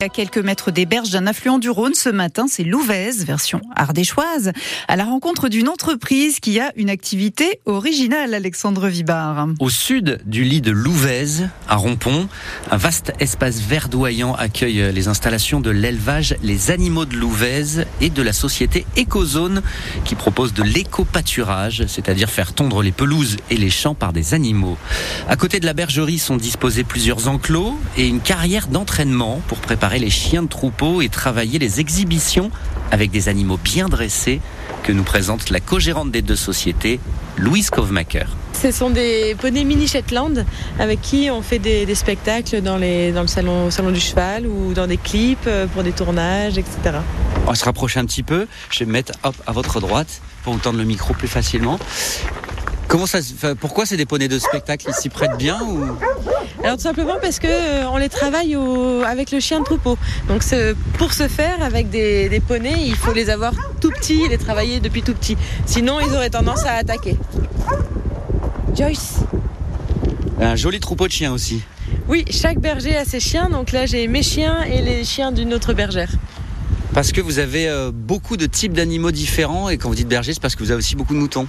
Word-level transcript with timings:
À 0.00 0.08
quelques 0.08 0.38
mètres 0.38 0.70
des 0.70 0.86
berges 0.86 1.10
d'un 1.10 1.26
affluent 1.26 1.58
du 1.58 1.70
Rhône, 1.70 1.94
ce 1.94 2.08
matin, 2.08 2.46
c'est 2.48 2.62
Louvèze, 2.62 3.26
version 3.26 3.60
ardéchoise, 3.74 4.52
à 4.86 4.94
la 4.94 5.04
rencontre 5.04 5.48
d'une 5.48 5.68
entreprise 5.68 6.38
qui 6.38 6.60
a 6.60 6.70
une 6.76 6.88
activité 6.88 7.58
originale, 7.66 8.32
Alexandre 8.32 8.86
Vibard. 8.86 9.48
Au 9.58 9.68
sud 9.68 10.20
du 10.24 10.44
lit 10.44 10.60
de 10.60 10.70
Louvèze, 10.70 11.48
à 11.68 11.74
Rompont, 11.74 12.28
un 12.70 12.76
vaste 12.76 13.12
espace 13.18 13.58
verdoyant 13.58 14.36
accueille 14.36 14.92
les 14.92 15.08
installations 15.08 15.58
de 15.58 15.70
l'élevage 15.70 16.36
Les 16.44 16.70
Animaux 16.70 17.04
de 17.04 17.16
Louvèze 17.16 17.84
et 18.00 18.08
de 18.08 18.22
la 18.22 18.32
société 18.32 18.86
Ecozone 18.96 19.62
qui 20.04 20.14
propose 20.14 20.54
de 20.54 20.62
l'éco-pâturage, 20.62 21.86
c'est-à-dire 21.88 22.30
faire 22.30 22.52
tondre 22.52 22.82
les 22.82 22.92
pelouses 22.92 23.36
et 23.50 23.56
les 23.56 23.70
champs 23.70 23.96
par 23.96 24.12
des 24.12 24.32
animaux. 24.32 24.78
À 25.28 25.34
côté 25.34 25.58
de 25.58 25.66
la 25.66 25.72
bergerie 25.72 26.18
sont 26.18 26.36
disposés 26.36 26.84
plusieurs 26.84 27.26
enclos 27.26 27.76
et 27.96 28.06
une 28.06 28.20
carrière 28.20 28.68
d'entraînement 28.68 29.42
pour 29.48 29.58
préparer 29.58 29.87
les 29.96 30.10
chiens 30.10 30.42
de 30.42 30.48
troupeau 30.48 31.00
et 31.00 31.08
travailler 31.08 31.58
les 31.58 31.80
exhibitions 31.80 32.50
avec 32.90 33.10
des 33.10 33.28
animaux 33.28 33.58
bien 33.62 33.88
dressés 33.88 34.40
que 34.82 34.92
nous 34.92 35.02
présente 35.02 35.48
la 35.50 35.60
co-gérante 35.60 36.10
des 36.10 36.20
deux 36.20 36.36
sociétés, 36.36 37.00
Louise 37.38 37.70
Kovmaker. 37.70 38.28
Ce 38.52 38.70
sont 38.70 38.90
des 38.90 39.34
poneys 39.40 39.64
mini 39.64 39.86
Shetland 39.86 40.44
avec 40.78 41.00
qui 41.00 41.30
on 41.30 41.42
fait 41.42 41.58
des, 41.58 41.94
spectacles 41.94 42.60
dans, 42.60 42.76
les, 42.76 43.12
dans 43.12 43.22
le 43.22 43.28
salon, 43.28 43.70
salon 43.70 43.90
du 43.90 44.00
cheval 44.00 44.46
ou 44.46 44.74
dans 44.74 44.86
des 44.86 44.96
clips 44.98 45.46
euh, 45.46 45.66
pour 45.66 45.82
des 45.82 45.92
tournages, 45.92 46.58
etc. 46.58 46.98
On 47.46 47.50
va 47.50 47.54
se 47.54 47.64
rapprocher 47.64 48.00
un 48.00 48.04
petit 48.04 48.22
peu. 48.22 48.46
Je 48.70 48.80
vais 48.80 48.86
me 48.86 48.92
mettre 48.92 49.12
hop, 49.22 49.34
à 49.46 49.52
votre 49.52 49.80
droite 49.80 50.20
pour 50.42 50.52
vous 50.52 50.58
tendre 50.58 50.78
le 50.78 50.84
micro 50.84 51.14
plus 51.14 51.28
facilement. 51.28 51.78
Comment 52.88 53.06
ça, 53.06 53.18
pourquoi 53.60 53.86
c'est 53.86 53.96
des 53.96 54.06
poneys 54.06 54.28
de 54.28 54.38
spectacle? 54.38 54.86
Ils 54.88 54.94
s'y 54.94 55.08
prêtent 55.08 55.36
bien 55.36 55.60
ou... 55.62 55.84
Alors 56.68 56.76
tout 56.76 56.82
simplement 56.82 57.14
parce 57.18 57.38
que 57.38 57.46
euh, 57.46 57.88
on 57.88 57.96
les 57.96 58.10
travaille 58.10 58.54
avec 59.06 59.30
le 59.30 59.40
chien 59.40 59.60
de 59.60 59.64
troupeau. 59.64 59.96
Donc 60.28 60.42
pour 60.98 61.14
ce 61.14 61.26
faire, 61.26 61.62
avec 61.62 61.88
des, 61.88 62.28
des, 62.28 62.40
poneys, 62.40 62.84
il 62.84 62.94
faut 62.94 63.14
les 63.14 63.30
avoir 63.30 63.54
tout 63.80 63.90
petits, 63.90 64.28
les 64.28 64.36
travailler 64.36 64.78
depuis 64.78 65.02
tout 65.02 65.14
petit. 65.14 65.38
Sinon, 65.64 65.98
ils 65.98 66.14
auraient 66.14 66.28
tendance 66.28 66.66
à 66.66 66.72
attaquer. 66.72 67.16
Joyce. 68.76 69.20
Un 70.38 70.56
joli 70.56 70.78
troupeau 70.78 71.06
de 71.06 71.12
chiens 71.12 71.32
aussi. 71.32 71.62
Oui, 72.06 72.26
chaque 72.28 72.58
berger 72.58 72.98
a 72.98 73.06
ses 73.06 73.18
chiens. 73.18 73.48
Donc 73.48 73.72
là, 73.72 73.86
j'ai 73.86 74.06
mes 74.06 74.22
chiens 74.22 74.62
et 74.64 74.82
les 74.82 75.04
chiens 75.04 75.32
d'une 75.32 75.54
autre 75.54 75.72
bergère. 75.72 76.10
Parce 76.92 77.12
que 77.12 77.22
vous 77.22 77.38
avez 77.38 77.66
euh, 77.66 77.92
beaucoup 77.94 78.36
de 78.36 78.44
types 78.44 78.74
d'animaux 78.74 79.10
différents 79.10 79.70
et 79.70 79.78
quand 79.78 79.88
vous 79.88 79.94
dites 79.94 80.08
berger, 80.08 80.34
c'est 80.34 80.42
parce 80.42 80.54
que 80.54 80.62
vous 80.62 80.70
avez 80.70 80.80
aussi 80.80 80.96
beaucoup 80.96 81.14
de 81.14 81.18
moutons. 81.18 81.48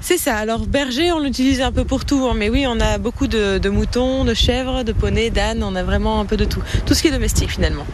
C'est 0.00 0.16
ça. 0.18 0.36
Alors 0.36 0.66
berger, 0.66 1.12
on 1.12 1.18
l'utilise 1.18 1.60
un 1.60 1.72
peu 1.72 1.84
pour 1.84 2.04
tout, 2.04 2.26
hein. 2.30 2.34
mais 2.36 2.48
oui, 2.48 2.66
on 2.66 2.80
a 2.80 2.98
beaucoup 2.98 3.26
de, 3.26 3.68
moutons, 3.68 4.24
de 4.24 4.34
chèvres, 4.34 4.82
de 4.82 4.92
poneys, 4.92 5.30
d'ânes. 5.30 5.62
On 5.62 5.74
a 5.74 5.82
vraiment 5.82 6.20
un 6.20 6.24
peu 6.24 6.36
de 6.36 6.44
tout, 6.44 6.62
tout 6.86 6.94
ce 6.94 7.02
qui 7.02 7.08
est 7.08 7.12
domestique 7.12 7.50
finalement. 7.50 7.84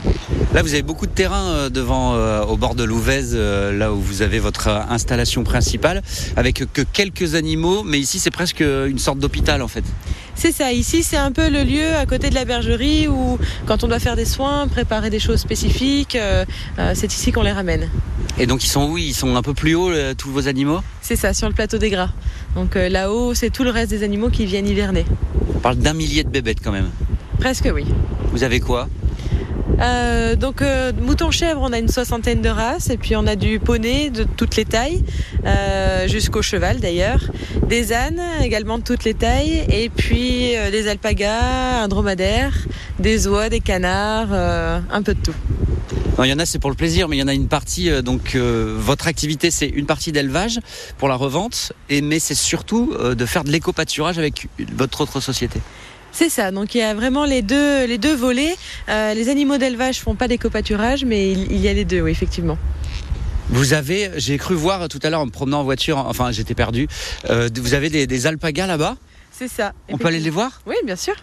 Là, 0.52 0.62
vous 0.62 0.72
avez 0.72 0.82
beaucoup 0.82 1.06
de 1.06 1.12
terrain 1.12 1.46
euh, 1.48 1.68
devant, 1.68 2.14
euh, 2.14 2.44
au 2.44 2.56
bord 2.56 2.76
de 2.76 2.84
l'Ouvèze, 2.84 3.32
euh, 3.34 3.76
là 3.76 3.92
où 3.92 4.00
vous 4.00 4.22
avez 4.22 4.38
votre 4.38 4.68
installation 4.68 5.42
principale, 5.42 6.02
avec 6.36 6.64
que 6.72 6.82
quelques 6.82 7.34
animaux, 7.34 7.82
mais 7.82 7.98
ici 7.98 8.20
c'est 8.20 8.30
presque 8.30 8.60
une 8.60 8.98
sorte 8.98 9.18
d'hôpital 9.18 9.62
en 9.62 9.68
fait. 9.68 9.84
C'est 10.36 10.52
ça, 10.52 10.72
ici 10.72 11.02
c'est 11.02 11.16
un 11.16 11.32
peu 11.32 11.48
le 11.48 11.62
lieu 11.62 11.94
à 11.96 12.06
côté 12.06 12.28
de 12.28 12.34
la 12.34 12.44
bergerie 12.44 13.08
où 13.08 13.38
quand 13.66 13.82
on 13.84 13.88
doit 13.88 13.98
faire 13.98 14.16
des 14.16 14.24
soins, 14.24 14.68
préparer 14.68 15.08
des 15.08 15.18
choses 15.18 15.40
spécifiques, 15.40 16.18
c'est 16.94 17.12
ici 17.12 17.32
qu'on 17.32 17.42
les 17.42 17.52
ramène. 17.52 17.88
Et 18.38 18.46
donc 18.46 18.64
ils 18.64 18.68
sont 18.68 18.90
où? 18.90 18.98
Ils 18.98 19.14
sont 19.14 19.36
un 19.36 19.42
peu 19.42 19.54
plus 19.54 19.74
haut, 19.74 19.90
tous 20.18 20.30
vos 20.30 20.48
animaux? 20.48 20.80
C'est 21.00 21.16
ça, 21.16 21.32
sur 21.32 21.48
le 21.48 21.54
plateau 21.54 21.78
des 21.78 21.88
gras. 21.88 22.10
Donc 22.56 22.74
là-haut, 22.74 23.32
c'est 23.32 23.50
tout 23.50 23.64
le 23.64 23.70
reste 23.70 23.90
des 23.90 24.02
animaux 24.02 24.28
qui 24.28 24.44
viennent 24.44 24.68
hiverner. 24.68 25.04
On 25.54 25.60
parle 25.60 25.76
d'un 25.76 25.94
millier 25.94 26.24
de 26.24 26.30
bébêtes 26.30 26.58
quand 26.62 26.72
même. 26.72 26.90
Presque 27.38 27.70
oui. 27.72 27.86
Vous 28.32 28.42
avez 28.42 28.60
quoi? 28.60 28.88
Euh, 29.80 30.36
donc 30.36 30.62
euh, 30.62 30.92
mouton 31.00 31.30
chèvre, 31.30 31.60
on 31.62 31.72
a 31.72 31.78
une 31.78 31.88
soixantaine 31.88 32.42
de 32.42 32.48
races 32.48 32.90
et 32.90 32.96
puis 32.96 33.16
on 33.16 33.26
a 33.26 33.36
du 33.36 33.58
poney 33.58 34.10
de 34.10 34.24
toutes 34.24 34.56
les 34.56 34.64
tailles, 34.64 35.02
euh, 35.44 36.06
jusqu'au 36.08 36.42
cheval 36.42 36.80
d'ailleurs, 36.80 37.30
des 37.66 37.92
ânes 37.92 38.22
également 38.42 38.78
de 38.78 38.84
toutes 38.84 39.04
les 39.04 39.14
tailles 39.14 39.64
et 39.68 39.88
puis 39.88 40.52
des 40.70 40.88
alpagas, 40.88 41.82
un 41.82 41.88
dromadaire, 41.88 42.54
des 42.98 43.26
oies, 43.26 43.48
des 43.48 43.60
canards, 43.60 44.32
un 44.32 45.02
peu 45.02 45.14
de 45.14 45.20
tout. 45.20 45.34
il 46.22 46.30
y 46.30 46.32
en 46.32 46.38
a 46.38 46.46
c'est 46.46 46.58
pour 46.58 46.70
le 46.70 46.76
plaisir, 46.76 47.08
mais 47.08 47.16
il 47.16 47.20
y 47.20 47.22
en 47.22 47.28
a 47.28 47.34
une 47.34 47.48
partie 47.48 47.90
donc 48.02 48.36
votre 48.36 49.06
activité 49.06 49.50
c'est 49.50 49.68
une 49.68 49.86
partie 49.86 50.12
d'élevage 50.12 50.60
pour 50.98 51.08
la 51.08 51.16
revente, 51.16 51.72
et 51.90 52.00
mais 52.00 52.18
c'est 52.18 52.34
surtout 52.34 52.94
de 52.96 53.26
faire 53.26 53.44
de 53.44 53.50
l'éco-pâturage 53.50 54.18
avec 54.18 54.48
votre 54.76 55.00
autre 55.00 55.20
société. 55.20 55.60
C'est 56.14 56.28
ça. 56.28 56.52
Donc 56.52 56.76
il 56.76 56.78
y 56.78 56.82
a 56.82 56.94
vraiment 56.94 57.24
les 57.24 57.42
deux, 57.42 57.86
les 57.86 57.98
deux 57.98 58.14
volets. 58.14 58.54
Euh, 58.88 59.14
les 59.14 59.28
animaux 59.28 59.58
d'élevage 59.58 60.00
font 60.00 60.14
pas 60.14 60.28
d'éco-pâturage, 60.28 61.04
mais 61.04 61.32
il, 61.32 61.56
y 61.58 61.68
a 61.68 61.72
les 61.72 61.84
deux, 61.84 62.00
oui, 62.00 62.12
effectivement. 62.12 62.56
Vous 63.50 63.72
avez, 63.74 64.12
j'ai 64.16 64.38
cru 64.38 64.54
voir 64.54 64.88
tout 64.88 65.00
à 65.02 65.10
l'heure 65.10 65.20
en 65.20 65.26
me 65.26 65.32
promenant 65.32 65.60
en 65.60 65.64
voiture, 65.64 65.98
enfin 65.98 66.30
j'étais 66.30 66.54
perdu, 66.54 66.88
euh, 67.28 67.48
vous 67.60 67.74
avez 67.74 67.90
des, 67.90 68.26
alpagas 68.26 68.66
là-bas? 68.66 68.96
C'est 69.32 69.48
ça. 69.48 69.72
On 69.90 69.98
peut 69.98 70.06
aller 70.06 70.20
les 70.20 70.30
voir? 70.30 70.62
Oui, 70.66 70.76
bien 70.86 70.96
sûr. 70.96 71.14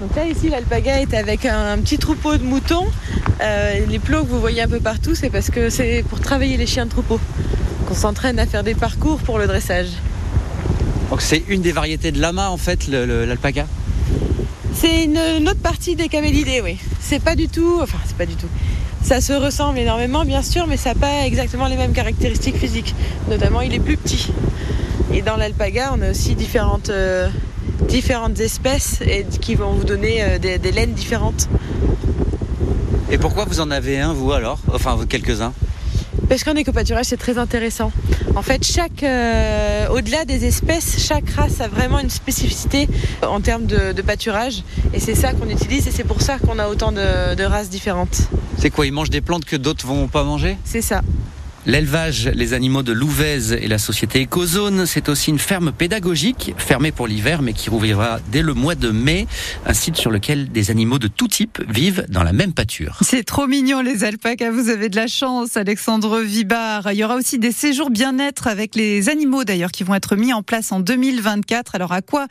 Donc 0.00 0.14
là 0.14 0.26
ici 0.26 0.48
l'alpaga 0.48 1.00
est 1.00 1.14
avec 1.14 1.44
un, 1.44 1.76
petit 1.78 1.98
troupeau 1.98 2.36
de 2.36 2.44
moutons. 2.44 2.86
Euh, 3.40 3.86
les 3.88 3.98
plots 3.98 4.22
que 4.22 4.28
vous 4.28 4.40
voyez 4.40 4.62
un 4.62 4.68
peu 4.68 4.80
partout, 4.80 5.14
c'est 5.14 5.30
parce 5.30 5.50
que 5.50 5.70
c'est 5.70 6.04
pour 6.08 6.20
travailler 6.20 6.56
les 6.56 6.66
chiens 6.66 6.86
de 6.86 6.90
troupeau 6.90 7.20
on 7.90 7.94
s'entraîne 7.94 8.38
à 8.38 8.46
faire 8.46 8.64
des 8.64 8.74
parcours 8.74 9.18
pour 9.18 9.38
le 9.38 9.46
dressage. 9.46 9.88
Donc 11.10 11.22
c'est 11.22 11.42
une 11.48 11.62
des 11.62 11.72
variétés 11.72 12.12
de 12.12 12.20
lama 12.20 12.50
en 12.50 12.56
fait, 12.56 12.86
l'alpaca 12.88 13.66
C'est 14.74 15.04
une, 15.04 15.18
autre 15.48 15.60
partie 15.60 15.96
des 15.96 16.08
camélidés, 16.08 16.60
oui. 16.62 16.78
C'est 17.00 17.22
pas 17.22 17.34
du 17.34 17.48
tout, 17.48 17.78
enfin 17.82 17.98
c'est 18.04 18.16
pas 18.16 18.26
du 18.26 18.34
tout. 18.34 18.48
Ça 19.02 19.20
se 19.20 19.32
ressemble 19.32 19.78
énormément 19.78 20.24
bien 20.24 20.42
sûr, 20.42 20.66
mais 20.66 20.76
ça 20.76 20.90
n'a 20.90 21.00
pas 21.00 21.26
exactement 21.26 21.66
les 21.66 21.76
mêmes 21.76 21.92
caractéristiques 21.92 22.58
physiques. 22.58 22.94
Notamment 23.30 23.62
il 23.62 23.72
est 23.74 23.80
plus 23.80 23.96
petit. 23.96 24.30
Et 25.12 25.22
dans 25.22 25.36
l'alpaga, 25.36 25.92
on 25.96 26.02
a 26.02 26.10
aussi 26.10 26.34
différentes, 26.34 26.90
euh, 26.90 27.28
différentes 27.86 28.40
espèces 28.40 29.00
et 29.02 29.24
qui 29.40 29.54
vont 29.54 29.72
vous 29.72 29.84
donner 29.84 30.22
euh, 30.22 30.38
des, 30.38 30.58
des 30.58 30.72
laines 30.72 30.92
différentes. 30.92 31.48
Et 33.10 33.18
pourquoi 33.18 33.44
vous 33.46 33.60
en 33.60 33.70
avez 33.70 33.98
un, 33.98 34.12
vous 34.12 34.32
alors? 34.32 34.58
Enfin, 34.72 34.98
quelques-uns? 35.08 35.52
Parce 36.28 36.44
qu'en 36.44 36.54
éco-pâturage, 36.54 37.06
c'est 37.06 37.16
très 37.16 37.38
intéressant. 37.38 37.90
En 38.36 38.42
fait, 38.42 38.62
chaque, 38.66 39.02
euh, 39.02 39.88
au-delà 39.88 40.26
des 40.26 40.44
espèces, 40.44 40.98
chaque 40.98 41.30
race 41.30 41.62
a 41.62 41.68
vraiment 41.68 42.00
une 42.00 42.10
spécificité 42.10 42.86
en 43.26 43.40
termes 43.40 43.64
de, 43.64 44.02
pâturage. 44.02 44.62
Et 44.92 45.00
c'est 45.00 45.14
ça 45.14 45.32
qu'on 45.32 45.48
utilise 45.48 45.88
et 45.88 45.90
c'est 45.90 46.04
pour 46.04 46.20
ça 46.20 46.38
qu'on 46.38 46.58
a 46.58 46.68
autant 46.68 46.92
de, 46.92 47.34
de 47.34 47.44
races 47.44 47.70
différentes. 47.70 48.28
C'est 48.58 48.70
quoi 48.70 48.86
Ils 48.86 48.92
mangent 48.92 49.10
des 49.10 49.22
plantes 49.22 49.46
que 49.46 49.56
d'autres 49.56 49.86
vont 49.86 50.06
pas 50.06 50.22
manger? 50.22 50.58
C'est 50.64 50.82
ça. 50.82 51.00
L'élevage, 51.66 52.28
les 52.28 52.54
animaux 52.54 52.82
de 52.82 52.92
Louvèze 52.92 53.52
et 53.52 53.68
la 53.68 53.78
société 53.78 54.22
Ecozone, 54.22 54.86
c'est 54.86 55.08
aussi 55.08 55.30
une 55.30 55.38
ferme 55.38 55.72
pédagogique, 55.72 56.54
fermée 56.56 56.92
pour 56.92 57.06
l'hiver, 57.06 57.42
mais 57.42 57.52
qui 57.52 57.68
rouvrira 57.68 58.20
dès 58.30 58.42
le 58.42 58.54
mois 58.54 58.74
de 58.74 58.90
mai, 58.90 59.26
un 59.66 59.74
site 59.74 59.96
sur 59.96 60.10
lequel 60.10 60.50
des 60.50 60.70
animaux 60.70 60.98
de 60.98 61.08
tout 61.08 61.28
type 61.28 61.60
vivent 61.68 62.06
dans 62.08 62.22
la 62.22 62.32
même 62.32 62.52
pâture. 62.52 62.98
C'est 63.02 63.24
trop 63.24 63.46
mignon 63.46 63.80
les 63.80 64.04
alpacas, 64.04 64.50
vous 64.50 64.70
avez 64.70 64.88
de 64.88 64.96
la 64.96 65.08
chance, 65.08 65.56
Alexandre 65.56 66.20
Vibard. 66.20 66.90
Il 66.92 66.98
y 66.98 67.04
aura 67.04 67.16
aussi 67.16 67.38
des 67.38 67.52
séjours 67.52 67.90
bien-être 67.90 68.46
avec 68.46 68.74
les 68.74 69.08
animaux 69.08 69.44
d'ailleurs 69.44 69.72
qui 69.72 69.84
vont 69.84 69.94
être 69.94 70.16
mis 70.16 70.32
en 70.32 70.42
place 70.42 70.72
en 70.72 70.80
2024. 70.80 71.74
Alors 71.74 71.92
à 71.92 72.02
quoi 72.02 72.26